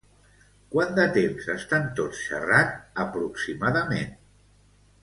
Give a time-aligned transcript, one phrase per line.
[0.75, 2.73] Quant de temps estan tots xerrant
[3.07, 4.15] aproximadament?